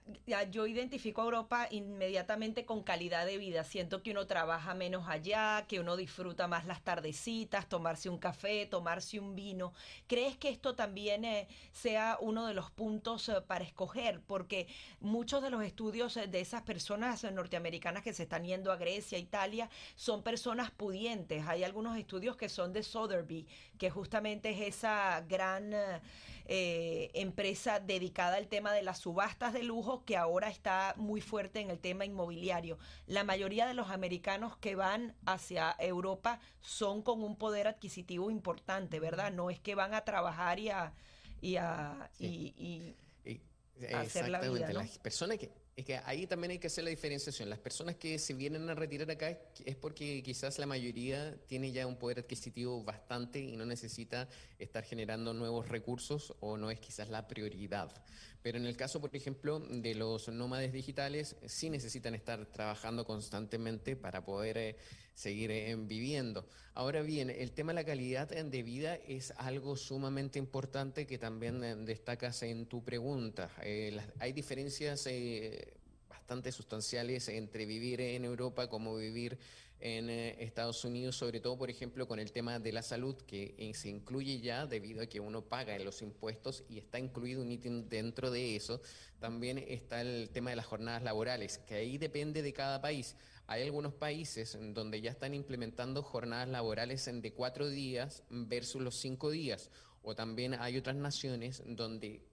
yo 0.51 0.67
identifico 0.67 1.21
a 1.21 1.25
Europa 1.25 1.67
inmediatamente 1.71 2.65
con 2.65 2.83
calidad 2.83 3.25
de 3.25 3.37
vida. 3.37 3.63
Siento 3.63 4.03
que 4.03 4.11
uno 4.11 4.27
trabaja 4.27 4.73
menos 4.73 5.07
allá, 5.07 5.65
que 5.67 5.79
uno 5.79 5.95
disfruta 5.95 6.47
más 6.47 6.65
las 6.65 6.81
tardecitas, 6.81 7.67
tomarse 7.67 8.09
un 8.09 8.17
café, 8.17 8.65
tomarse 8.65 9.19
un 9.19 9.35
vino. 9.35 9.73
¿Crees 10.07 10.37
que 10.37 10.49
esto 10.49 10.75
también 10.75 11.25
eh, 11.25 11.47
sea 11.71 12.17
uno 12.19 12.45
de 12.45 12.53
los 12.53 12.71
puntos 12.71 13.29
eh, 13.29 13.41
para 13.45 13.63
escoger? 13.63 14.21
Porque 14.21 14.67
muchos 14.99 15.41
de 15.41 15.49
los 15.49 15.63
estudios 15.63 16.17
eh, 16.17 16.27
de 16.27 16.41
esas 16.41 16.61
personas 16.61 17.23
norteamericanas 17.23 18.03
que 18.03 18.13
se 18.13 18.23
están 18.23 18.45
yendo 18.45 18.71
a 18.71 18.77
Grecia, 18.77 19.17
Italia, 19.17 19.69
son 19.95 20.23
personas 20.23 20.71
pudientes. 20.71 21.45
Hay 21.47 21.63
algunos 21.63 21.97
estudios 21.97 22.35
que 22.35 22.49
son 22.49 22.73
de 22.73 22.83
Sotheby, 22.83 23.47
que 23.77 23.89
justamente 23.89 24.49
es 24.49 24.75
esa 24.75 25.21
gran 25.27 25.73
eh, 25.73 26.01
empresa 26.47 27.79
dedicada 27.79 28.37
al 28.37 28.47
tema 28.47 28.71
de 28.71 28.83
las 28.83 28.99
subastas 28.99 29.53
de 29.53 29.63
lujo 29.63 30.05
que 30.05 30.17
ahora 30.17 30.49
está 30.49 30.93
muy 30.97 31.21
fuerte 31.21 31.59
en 31.59 31.69
el 31.69 31.79
tema 31.79 32.05
inmobiliario. 32.05 32.77
La 33.07 33.23
mayoría 33.23 33.65
de 33.67 33.73
los 33.73 33.89
americanos 33.89 34.55
que 34.57 34.75
van 34.75 35.15
hacia 35.25 35.75
Europa 35.79 36.39
son 36.61 37.01
con 37.01 37.23
un 37.23 37.35
poder 37.35 37.67
adquisitivo 37.67 38.29
importante, 38.29 38.99
¿verdad? 38.99 39.31
No 39.31 39.49
es 39.49 39.59
que 39.59 39.75
van 39.75 39.93
a 39.93 40.01
trabajar 40.01 40.59
y 40.59 40.69
a 40.69 40.93
y 41.41 41.57
a 41.57 42.09
y, 42.19 42.95
hacer 43.93 44.29
la 44.29 44.41
vida. 44.41 44.71
Las 44.73 44.97
personas 44.99 45.37
que 45.37 45.51
es 45.75 45.83
que 45.83 45.97
ahí 46.05 46.25
también 46.25 46.51
hay 46.51 46.59
que 46.59 46.67
hacer 46.67 46.85
la 46.85 46.89
diferenciación. 46.89 47.49
Las 47.49 47.59
personas 47.59 47.95
que 47.95 48.17
se 48.17 48.33
vienen 48.33 48.69
a 48.69 48.75
retirar 48.75 49.11
acá 49.11 49.37
es 49.65 49.75
porque 49.75 50.23
quizás 50.23 50.57
la 50.57 50.65
mayoría 50.65 51.35
tiene 51.47 51.73
ya 51.73 51.85
un 51.85 51.97
poder 51.97 52.19
adquisitivo 52.19 52.81
bastante 52.83 53.41
y 53.41 53.57
no 53.57 53.65
necesita 53.65 54.29
estar 54.57 54.85
generando 54.85 55.33
nuevos 55.33 55.67
recursos 55.67 56.33
o 56.39 56.55
no 56.55 56.71
es 56.71 56.79
quizás 56.79 57.09
la 57.09 57.27
prioridad. 57.27 57.91
Pero 58.41 58.57
en 58.57 58.65
el 58.65 58.77
caso, 58.77 59.01
por 59.01 59.13
ejemplo, 59.13 59.59
de 59.59 59.95
los 59.95 60.29
nómades 60.29 60.71
digitales, 60.71 61.35
sí 61.45 61.69
necesitan 61.69 62.15
estar 62.15 62.45
trabajando 62.45 63.03
constantemente 63.03 63.97
para 63.97 64.23
poder 64.23 64.57
eh, 64.57 64.77
seguir 65.15 65.49
eh, 65.49 65.75
viviendo. 65.79 66.45
Ahora 66.73 67.01
bien, 67.01 67.29
el 67.29 67.53
tema 67.53 67.71
de 67.71 67.75
la 67.75 67.85
calidad 67.85 68.27
de 68.27 68.63
vida 68.63 68.95
es 68.95 69.31
algo 69.37 69.77
sumamente 69.77 70.37
importante 70.37 71.07
que 71.07 71.17
también 71.17 71.63
eh, 71.63 71.75
destacas 71.75 72.43
en 72.43 72.67
tu 72.67 72.83
pregunta. 72.83 73.49
Eh, 73.63 73.97
hay 74.19 74.33
diferencias 74.33 75.07
bastante 76.09 76.51
sustanciales 76.51 77.29
entre 77.29 77.65
vivir 77.65 78.01
en 78.01 78.25
Europa 78.25 78.67
como 78.67 78.97
vivir 78.97 79.37
en 79.79 80.09
Estados 80.09 80.83
Unidos, 80.83 81.15
sobre 81.15 81.39
todo, 81.39 81.57
por 81.57 81.69
ejemplo, 81.69 82.07
con 82.07 82.19
el 82.19 82.31
tema 82.31 82.59
de 82.59 82.71
la 82.71 82.81
salud, 82.81 83.15
que 83.15 83.71
se 83.75 83.89
incluye 83.89 84.39
ya 84.39 84.65
debido 84.65 85.03
a 85.03 85.05
que 85.05 85.19
uno 85.19 85.43
paga 85.43 85.77
los 85.79 86.01
impuestos 86.01 86.63
y 86.69 86.79
está 86.79 86.97
incluido 86.97 87.41
un 87.41 87.51
ítem 87.51 87.87
dentro 87.87 88.31
de 88.31 88.55
eso. 88.55 88.81
También 89.19 89.59
está 89.59 90.01
el 90.01 90.29
tema 90.29 90.49
de 90.49 90.55
las 90.55 90.65
jornadas 90.65 91.03
laborales, 91.03 91.59
que 91.59 91.75
ahí 91.75 91.97
depende 91.97 92.41
de 92.41 92.53
cada 92.53 92.81
país. 92.81 93.15
Hay 93.47 93.63
algunos 93.63 93.93
países 93.93 94.57
donde 94.73 95.01
ya 95.01 95.11
están 95.11 95.33
implementando 95.33 96.01
jornadas 96.01 96.49
laborales 96.49 97.09
de 97.11 97.33
cuatro 97.33 97.69
días 97.69 98.23
versus 98.29 98.81
los 98.81 98.95
cinco 98.95 99.29
días. 99.29 99.69
O 100.01 100.15
también 100.15 100.55
hay 100.55 100.77
otras 100.77 100.95
naciones 100.95 101.61
donde 101.65 102.23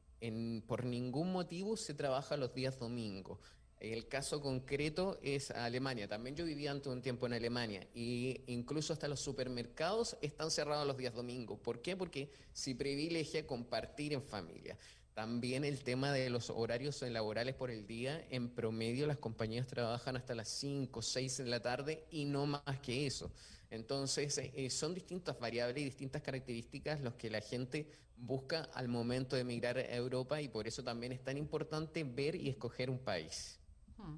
por 0.66 0.84
ningún 0.84 1.32
motivo 1.32 1.76
se 1.76 1.94
trabaja 1.94 2.36
los 2.36 2.54
días 2.54 2.78
domingos. 2.78 3.38
El 3.80 4.06
caso 4.06 4.40
concreto 4.40 5.18
es 5.22 5.50
Alemania. 5.50 6.06
También 6.06 6.36
yo 6.36 6.44
vivía 6.44 6.70
antes 6.70 6.86
un 6.86 7.02
tiempo 7.02 7.26
en 7.26 7.32
Alemania 7.32 7.84
y 7.94 8.40
incluso 8.46 8.92
hasta 8.92 9.08
los 9.08 9.18
supermercados 9.18 10.16
están 10.22 10.52
cerrados 10.52 10.86
los 10.86 10.96
días 10.96 11.14
domingos. 11.14 11.58
¿Por 11.58 11.82
qué? 11.82 11.96
Porque 11.96 12.30
se 12.52 12.76
privilegia 12.76 13.44
compartir 13.44 14.12
en 14.12 14.22
familia. 14.22 14.78
También 15.14 15.64
el 15.64 15.82
tema 15.82 16.10
de 16.10 16.30
los 16.30 16.48
horarios 16.48 17.02
laborales 17.02 17.54
por 17.54 17.70
el 17.70 17.86
día, 17.86 18.26
en 18.30 18.48
promedio 18.48 19.06
las 19.06 19.18
compañías 19.18 19.66
trabajan 19.66 20.16
hasta 20.16 20.34
las 20.34 20.48
5, 20.48 21.02
6 21.02 21.36
de 21.38 21.46
la 21.46 21.60
tarde 21.60 22.06
y 22.10 22.24
no 22.24 22.46
más 22.46 22.80
que 22.82 23.06
eso. 23.06 23.30
Entonces, 23.70 24.38
eh, 24.38 24.70
son 24.70 24.94
distintas 24.94 25.38
variables 25.38 25.82
y 25.82 25.84
distintas 25.84 26.22
características 26.22 27.00
los 27.02 27.14
que 27.14 27.30
la 27.30 27.40
gente 27.40 27.90
busca 28.16 28.62
al 28.74 28.88
momento 28.88 29.36
de 29.36 29.42
emigrar 29.42 29.76
a 29.76 29.94
Europa 29.94 30.40
y 30.40 30.48
por 30.48 30.66
eso 30.66 30.82
también 30.82 31.12
es 31.12 31.22
tan 31.22 31.36
importante 31.36 32.04
ver 32.04 32.34
y 32.34 32.48
escoger 32.48 32.88
un 32.88 32.98
país. 32.98 33.58
Hmm. 33.98 34.16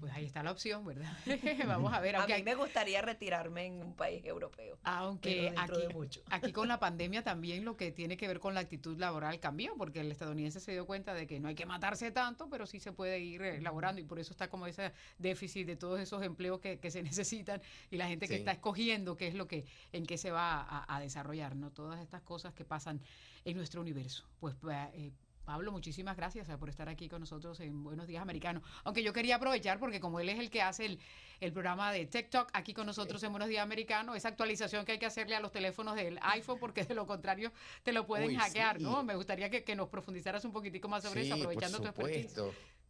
Pues 0.00 0.12
ahí 0.12 0.24
está 0.24 0.42
la 0.42 0.52
opción, 0.52 0.84
¿verdad? 0.84 1.12
Vamos 1.66 1.92
a 1.92 2.00
ver. 2.00 2.16
a 2.16 2.26
mí 2.26 2.42
me 2.42 2.54
gustaría 2.54 3.02
retirarme 3.02 3.66
en 3.66 3.82
un 3.82 3.94
país 3.94 4.24
europeo. 4.24 4.78
Aunque 4.84 5.52
aquí, 5.56 6.20
aquí 6.30 6.52
con 6.52 6.68
la 6.68 6.78
pandemia 6.78 7.22
también 7.22 7.64
lo 7.64 7.76
que 7.76 7.92
tiene 7.92 8.16
que 8.16 8.28
ver 8.28 8.40
con 8.40 8.54
la 8.54 8.60
actitud 8.60 8.98
laboral 8.98 9.40
cambió, 9.40 9.74
porque 9.76 10.00
el 10.00 10.12
estadounidense 10.12 10.60
se 10.60 10.72
dio 10.72 10.86
cuenta 10.86 11.14
de 11.14 11.26
que 11.26 11.40
no 11.40 11.48
hay 11.48 11.54
que 11.54 11.66
matarse 11.66 12.10
tanto, 12.10 12.48
pero 12.48 12.66
sí 12.66 12.80
se 12.80 12.92
puede 12.92 13.20
ir 13.20 13.42
elaborando 13.42 14.00
y 14.00 14.04
por 14.04 14.18
eso 14.18 14.32
está 14.32 14.48
como 14.48 14.66
ese 14.66 14.92
déficit 15.18 15.66
de 15.66 15.76
todos 15.76 16.00
esos 16.00 16.22
empleos 16.22 16.60
que, 16.60 16.78
se 16.90 17.02
necesitan 17.02 17.60
y 17.90 17.96
la 17.96 18.06
gente 18.06 18.28
que 18.28 18.36
está 18.36 18.52
escogiendo 18.52 19.16
qué 19.16 19.28
es 19.28 19.34
lo 19.34 19.46
que, 19.48 19.64
en 19.92 20.06
qué 20.06 20.18
se 20.18 20.30
va 20.30 20.60
a, 20.60 20.96
a, 20.96 21.00
desarrollar, 21.00 21.56
¿no? 21.56 21.70
Todas 21.70 22.00
estas 22.00 22.22
cosas 22.22 22.54
que 22.54 22.64
pasan 22.64 23.00
en 23.44 23.56
nuestro 23.56 23.80
universo. 23.80 24.24
Pues 24.40 24.54
eh, 24.94 25.12
Pablo, 25.46 25.70
muchísimas 25.70 26.16
gracias 26.16 26.48
por 26.58 26.68
estar 26.68 26.88
aquí 26.88 27.08
con 27.08 27.20
nosotros 27.20 27.60
en 27.60 27.84
Buenos 27.84 28.08
Días 28.08 28.20
Americanos. 28.20 28.64
Aunque 28.82 29.04
yo 29.04 29.12
quería 29.12 29.36
aprovechar 29.36 29.78
porque 29.78 30.00
como 30.00 30.18
él 30.18 30.28
es 30.28 30.40
el 30.40 30.50
que 30.50 30.60
hace 30.60 30.98
el, 31.40 31.52
programa 31.52 31.92
de 31.92 32.04
TikTok 32.04 32.50
aquí 32.52 32.74
con 32.74 32.84
nosotros 32.84 33.22
en 33.22 33.30
Buenos 33.30 33.48
Días 33.48 33.62
Americanos, 33.62 34.16
esa 34.16 34.28
actualización 34.28 34.84
que 34.84 34.92
hay 34.92 34.98
que 34.98 35.06
hacerle 35.06 35.36
a 35.36 35.40
los 35.40 35.52
teléfonos 35.52 35.94
del 35.94 36.18
iPhone 36.20 36.58
porque 36.58 36.82
de 36.82 36.94
lo 36.94 37.06
contrario 37.06 37.52
te 37.84 37.92
lo 37.92 38.04
pueden 38.06 38.36
hackear, 38.36 38.80
¿no? 38.80 39.04
Me 39.04 39.14
gustaría 39.14 39.48
que, 39.48 39.76
nos 39.76 39.88
profundizaras 39.88 40.44
un 40.44 40.52
poquitico 40.52 40.88
más 40.88 41.04
sobre 41.04 41.22
eso, 41.22 41.34
aprovechando 41.34 41.78
tu 41.78 41.86
expertise. 41.86 42.34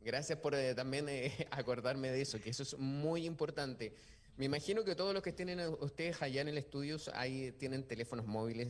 Gracias 0.00 0.38
por 0.38 0.54
eh, 0.54 0.74
también 0.74 1.08
eh, 1.08 1.32
acordarme 1.50 2.10
de 2.10 2.22
eso, 2.22 2.40
que 2.40 2.50
eso 2.50 2.62
es 2.62 2.78
muy 2.78 3.26
importante. 3.26 3.92
Me 4.36 4.44
imagino 4.44 4.84
que 4.84 4.94
todos 4.94 5.14
los 5.14 5.22
que 5.22 5.32
tienen 5.32 5.60
ustedes 5.80 6.20
allá 6.20 6.42
en 6.42 6.48
el 6.48 6.58
estudio 6.58 6.98
ahí 7.14 7.52
tienen 7.52 7.88
teléfonos 7.88 8.26
móviles 8.26 8.68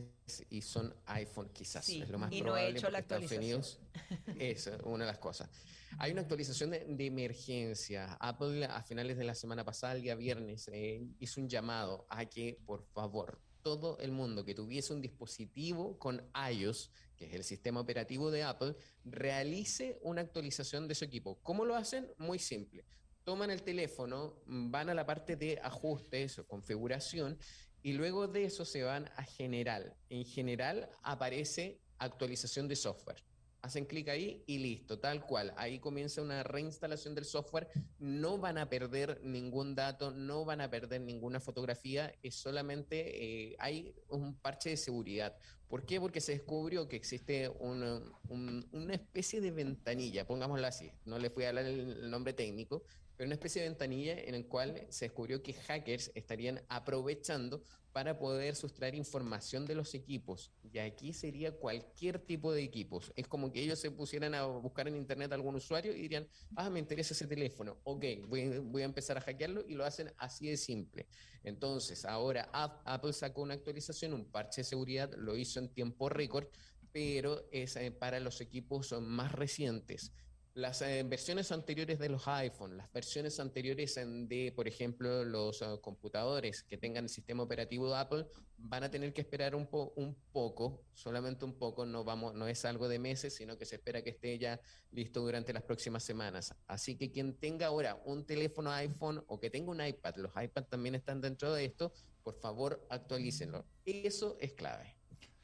y 0.48 0.62
son 0.62 0.94
iPhone, 1.06 1.50
quizás. 1.52 1.88
es 1.88 2.08
lo 2.08 2.18
más 2.18 2.32
y 2.32 2.40
probable. 2.40 2.68
No 2.68 2.76
he 2.76 2.78
hecho 2.78 2.90
la 2.90 2.98
actualización. 2.98 3.62
es 4.38 4.70
una 4.84 5.04
de 5.04 5.10
las 5.10 5.18
cosas. 5.18 5.50
Hay 5.98 6.12
una 6.12 6.20
actualización 6.20 6.70
de, 6.70 7.06
emergencia. 7.06 8.16
Apple 8.20 8.64
a 8.64 8.80
finales 8.82 9.18
de 9.18 9.24
la 9.24 9.34
semana 9.34 9.64
pasada, 9.64 9.94
el 9.94 10.02
día 10.02 10.14
viernes, 10.14 10.68
eh, 10.72 11.04
hizo 11.18 11.40
un 11.40 11.48
llamado 11.48 12.06
a 12.10 12.26
que, 12.26 12.60
por 12.64 12.84
favor, 12.84 13.40
todo 13.62 13.98
el 13.98 14.12
mundo 14.12 14.44
que 14.44 14.54
tuviese 14.54 14.92
un 14.92 15.00
dispositivo 15.02 15.98
con 15.98 16.22
iOS, 16.52 16.92
que 17.16 17.26
es 17.26 17.34
el 17.34 17.42
sistema 17.42 17.80
operativo 17.80 18.30
de 18.30 18.44
Apple, 18.44 18.76
realice 19.04 19.98
una 20.02 20.20
actualización 20.20 20.86
de 20.86 20.94
su 20.94 21.04
equipo. 21.04 21.40
¿Cómo 21.42 21.64
lo 21.64 21.74
hacen? 21.74 22.08
Muy 22.18 22.38
simple 22.38 22.84
toman 23.26 23.50
el 23.50 23.64
teléfono, 23.64 24.40
van 24.46 24.88
a 24.88 24.94
la 24.94 25.04
parte 25.04 25.34
de 25.34 25.58
ajustes 25.60 26.38
o 26.38 26.46
configuración 26.46 27.36
y 27.82 27.92
luego 27.94 28.28
de 28.28 28.44
eso 28.44 28.64
se 28.64 28.84
van 28.84 29.10
a 29.16 29.24
general. 29.24 29.96
En 30.08 30.24
general 30.24 30.88
aparece 31.02 31.80
actualización 31.98 32.68
de 32.68 32.76
software. 32.76 33.24
Hacen 33.62 33.84
clic 33.84 34.08
ahí 34.10 34.44
y 34.46 34.58
listo, 34.58 35.00
tal 35.00 35.26
cual. 35.26 35.52
Ahí 35.56 35.80
comienza 35.80 36.22
una 36.22 36.44
reinstalación 36.44 37.16
del 37.16 37.24
software. 37.24 37.68
No 37.98 38.38
van 38.38 38.58
a 38.58 38.68
perder 38.68 39.20
ningún 39.24 39.74
dato, 39.74 40.12
no 40.12 40.44
van 40.44 40.60
a 40.60 40.70
perder 40.70 41.00
ninguna 41.00 41.40
fotografía. 41.40 42.14
Es 42.22 42.36
solamente 42.36 43.50
eh, 43.50 43.56
hay 43.58 43.92
un 44.08 44.36
parche 44.36 44.70
de 44.70 44.76
seguridad. 44.76 45.36
¿Por 45.66 45.84
qué? 45.84 46.00
Porque 46.00 46.20
se 46.20 46.30
descubrió 46.30 46.86
que 46.86 46.94
existe 46.94 47.48
una, 47.48 48.00
una 48.28 48.94
especie 48.94 49.40
de 49.40 49.50
ventanilla, 49.50 50.24
pongámoslo 50.24 50.64
así. 50.64 50.92
No 51.04 51.18
les 51.18 51.34
voy 51.34 51.42
a 51.42 51.48
hablar 51.48 51.64
el 51.64 52.08
nombre 52.08 52.34
técnico, 52.34 52.84
pero 53.16 53.26
una 53.26 53.34
especie 53.34 53.62
de 53.62 53.68
ventanilla 53.68 54.18
en 54.18 54.34
el 54.34 54.46
cual 54.46 54.86
se 54.90 55.06
descubrió 55.06 55.42
que 55.42 55.54
hackers 55.54 56.12
estarían 56.14 56.62
aprovechando 56.68 57.62
para 57.92 58.18
poder 58.18 58.56
sustraer 58.56 58.94
información 58.94 59.64
de 59.64 59.74
los 59.74 59.94
equipos. 59.94 60.52
Y 60.70 60.78
aquí 60.80 61.14
sería 61.14 61.52
cualquier 61.52 62.18
tipo 62.18 62.52
de 62.52 62.62
equipos. 62.62 63.10
Es 63.16 63.26
como 63.26 63.50
que 63.50 63.62
ellos 63.62 63.78
se 63.78 63.90
pusieran 63.90 64.34
a 64.34 64.44
buscar 64.44 64.86
en 64.86 64.96
internet 64.96 65.32
a 65.32 65.34
algún 65.34 65.54
usuario 65.54 65.96
y 65.96 66.02
dirían, 66.02 66.28
ah, 66.56 66.68
me 66.68 66.78
interesa 66.78 67.14
ese 67.14 67.26
teléfono. 67.26 67.78
Ok, 67.84 68.04
voy, 68.28 68.58
voy 68.58 68.82
a 68.82 68.84
empezar 68.84 69.16
a 69.16 69.22
hackearlo 69.22 69.64
y 69.66 69.76
lo 69.76 69.86
hacen 69.86 70.12
así 70.18 70.46
de 70.50 70.58
simple. 70.58 71.06
Entonces, 71.42 72.04
ahora 72.04 72.50
Apple 72.52 73.14
sacó 73.14 73.40
una 73.40 73.54
actualización, 73.54 74.12
un 74.12 74.30
parche 74.30 74.60
de 74.60 74.64
seguridad, 74.64 75.10
lo 75.16 75.34
hizo 75.34 75.58
en 75.58 75.72
tiempo 75.72 76.10
récord, 76.10 76.48
pero 76.92 77.48
es 77.50 77.76
eh, 77.76 77.92
para 77.92 78.20
los 78.20 78.42
equipos 78.42 78.92
más 79.00 79.32
recientes. 79.32 80.12
Las 80.56 80.80
eh, 80.80 81.02
versiones 81.02 81.52
anteriores 81.52 81.98
de 81.98 82.08
los 82.08 82.26
iPhone, 82.28 82.78
las 82.78 82.90
versiones 82.90 83.38
anteriores 83.40 83.94
de, 83.94 84.54
por 84.56 84.66
ejemplo, 84.66 85.22
los 85.22 85.60
eh, 85.60 85.66
computadores 85.82 86.62
que 86.62 86.78
tengan 86.78 87.04
el 87.04 87.10
sistema 87.10 87.42
operativo 87.42 87.90
de 87.90 87.96
Apple, 87.98 88.26
van 88.56 88.82
a 88.82 88.90
tener 88.90 89.12
que 89.12 89.20
esperar 89.20 89.54
un, 89.54 89.68
un 89.96 90.16
poco, 90.32 90.82
solamente 90.94 91.44
un 91.44 91.58
poco, 91.58 91.84
no, 91.84 92.04
vamos, 92.04 92.32
no 92.32 92.48
es 92.48 92.64
algo 92.64 92.88
de 92.88 92.98
meses, 92.98 93.34
sino 93.34 93.58
que 93.58 93.66
se 93.66 93.74
espera 93.74 94.00
que 94.00 94.08
esté 94.08 94.38
ya 94.38 94.58
listo 94.92 95.20
durante 95.20 95.52
las 95.52 95.62
próximas 95.62 96.02
semanas. 96.02 96.54
Así 96.66 96.96
que 96.96 97.12
quien 97.12 97.36
tenga 97.36 97.66
ahora 97.66 98.00
un 98.06 98.24
teléfono 98.24 98.70
iPhone 98.70 99.22
o 99.26 99.38
que 99.38 99.50
tenga 99.50 99.70
un 99.70 99.84
iPad, 99.84 100.14
los 100.16 100.32
iPad 100.42 100.64
también 100.70 100.94
están 100.94 101.20
dentro 101.20 101.52
de 101.52 101.66
esto, 101.66 101.92
por 102.22 102.34
favor 102.40 102.82
actualícenlo. 102.88 103.66
Eso 103.84 104.38
es 104.40 104.54
clave. 104.54 104.95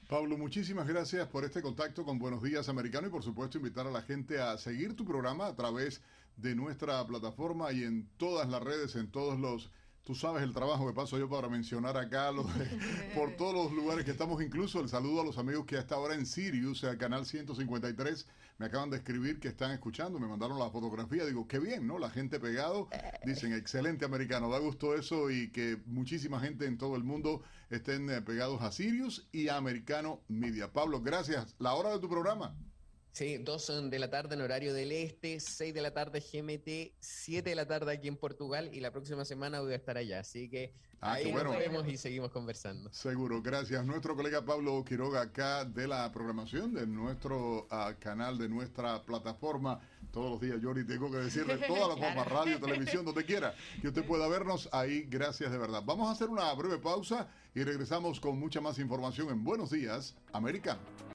Pablo, 0.09 0.37
muchísimas 0.37 0.87
gracias 0.87 1.27
por 1.29 1.45
este 1.45 1.63
contacto 1.63 2.05
con 2.05 2.19
Buenos 2.19 2.43
Días 2.43 2.69
Americano 2.69 3.07
y 3.07 3.11
por 3.11 3.23
supuesto 3.23 3.59
invitar 3.59 3.87
a 3.87 3.91
la 3.91 4.03
gente 4.03 4.41
a 4.41 4.59
seguir 4.59 4.95
tu 4.95 5.05
programa 5.05 5.47
a 5.47 5.57
través 5.57 6.03
de 6.37 6.55
nuestra 6.55 7.07
plataforma 7.07 7.73
y 7.73 7.85
en 7.85 8.09
todas 8.19 8.49
las 8.49 8.63
redes, 8.63 8.97
en 8.97 9.11
todos 9.11 9.39
los... 9.39 9.71
Tú 10.05 10.17
sabes 10.17 10.43
el 10.43 10.53
trabajo 10.53 10.85
que 10.85 10.93
paso 10.93 11.17
yo 11.17 11.29
para 11.29 11.49
mencionar 11.49 11.97
acá 11.97 12.33
por 13.15 13.37
todos 13.37 13.55
los 13.55 13.73
lugares 13.73 14.05
que 14.05 14.11
estamos, 14.11 14.43
incluso 14.43 14.81
el 14.81 14.89
saludo 14.89 15.21
a 15.21 15.25
los 15.25 15.39
amigos 15.39 15.65
que 15.65 15.77
hasta 15.77 15.95
ahora 15.95 16.15
en 16.15 16.27
Sirius, 16.27 16.83
el 16.83 16.99
canal 16.99 17.25
153, 17.25 18.27
me 18.59 18.67
acaban 18.67 18.91
de 18.91 18.97
escribir 18.97 19.39
que 19.39 19.47
están 19.47 19.71
escuchando, 19.71 20.19
me 20.19 20.27
mandaron 20.27 20.59
la 20.59 20.71
fotografía, 20.71 21.25
digo, 21.25 21.47
qué 21.47 21.61
bien, 21.61 21.87
¿no? 21.87 22.01
La 22.01 22.11
gente 22.11 22.41
pegado, 22.41 22.89
dicen, 23.25 23.53
excelente 23.53 24.05
americano, 24.05 24.51
da 24.51 24.59
gusto 24.59 24.97
eso 24.97 25.31
y 25.31 25.51
que 25.53 25.81
muchísima 25.87 26.41
gente 26.41 26.67
en 26.67 26.79
todo 26.79 26.97
el 26.97 27.05
mundo 27.05 27.43
estén 27.71 28.11
eh, 28.11 28.23
pegados 28.23 28.61
a 28.61 28.73
Sirius 28.73 29.29
y 29.31 29.49
a 29.49 29.57
Americano 29.57 30.21
Media. 30.27 30.73
Pablo, 30.73 31.01
gracias. 31.01 31.55
La 31.61 31.75
hora 31.75 31.91
de 31.91 32.01
tu 32.01 32.09
programa. 32.09 32.57
Sí, 33.13 33.39
dos 33.39 33.71
de 33.91 33.99
la 33.99 34.11
tarde 34.11 34.35
en 34.35 34.41
horario 34.41 34.73
del 34.73 34.91
este, 34.93 35.39
6 35.39 35.75
de 35.75 35.83
la 35.83 35.93
tarde 35.93 36.21
GMT, 36.21 36.95
7 36.99 37.51
de 37.51 37.55
la 37.55 37.67
tarde 37.67 37.93
aquí 37.93 38.09
en 38.09 38.17
Portugal 38.17 38.71
y 38.73 38.81
la 38.81 38.91
próxima 38.91 39.25
semana 39.25 39.61
voy 39.61 39.75
a 39.75 39.77
estar 39.77 39.99
allá. 39.99 40.21
Así 40.21 40.49
que 40.49 40.73
Ah, 41.05 41.15
ahí 41.15 41.33
bueno. 41.33 41.51
nos 41.51 41.59
vemos 41.59 41.89
y 41.89 41.97
seguimos 41.97 42.31
conversando. 42.31 42.89
Seguro, 42.93 43.43
gracias. 43.43 43.85
Nuestro 43.85 44.15
colega 44.15 44.45
Pablo 44.45 44.85
Quiroga 44.85 45.23
acá 45.23 45.65
de 45.65 45.89
la 45.89 46.13
programación 46.13 46.73
de 46.73 46.87
nuestro 46.87 47.67
ah, 47.73 47.95
canal, 47.99 48.39
de 48.39 48.49
nuestra 48.49 49.03
plataforma. 49.03 49.81
Todos 50.13 50.31
los 50.31 50.41
días, 50.41 50.61
Yori, 50.63 50.87
tengo 50.87 51.11
que 51.11 51.17
decirle 51.17 51.59
todas 51.67 51.89
las 51.89 51.99
formas, 51.99 52.29
radio, 52.29 52.61
televisión, 52.61 53.05
donde 53.05 53.25
quiera, 53.25 53.53
que 53.81 53.89
usted 53.89 54.05
pueda 54.05 54.29
vernos 54.29 54.69
ahí. 54.71 55.03
Gracias 55.11 55.51
de 55.51 55.59
verdad. 55.59 55.83
Vamos 55.85 56.09
a 56.09 56.13
hacer 56.13 56.29
una 56.29 56.53
breve 56.55 56.79
pausa 56.79 57.29
y 57.53 57.65
regresamos 57.65 58.21
con 58.21 58.39
mucha 58.39 58.61
más 58.61 58.79
información 58.79 59.29
en 59.31 59.43
Buenos 59.43 59.71
Días, 59.71 60.15
Americano. 60.33 60.81